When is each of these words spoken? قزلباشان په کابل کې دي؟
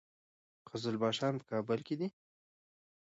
قزلباشان 0.69 1.33
په 1.39 1.43
کابل 1.51 1.79
کې 1.87 1.95
دي؟ 1.99 2.07